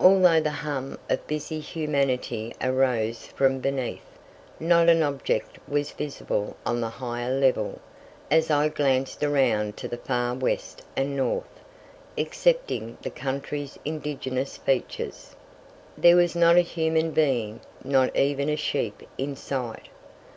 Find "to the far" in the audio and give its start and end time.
9.76-10.34